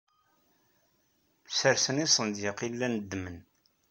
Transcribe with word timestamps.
Sersen 1.57 1.97
isendyaq 2.05 2.59
ay 2.65 2.71
llan 2.73 2.95
ddmen. 3.01 3.37